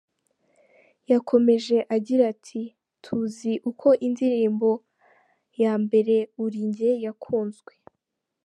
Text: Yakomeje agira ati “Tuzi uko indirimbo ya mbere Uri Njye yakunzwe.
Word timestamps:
Yakomeje 1.11 1.77
agira 1.95 2.23
ati 2.33 2.61
“Tuzi 3.03 3.53
uko 3.69 3.87
indirimbo 4.07 4.69
ya 5.63 5.73
mbere 5.83 6.15
Uri 6.43 6.61
Njye 6.69 6.91
yakunzwe. 7.05 7.71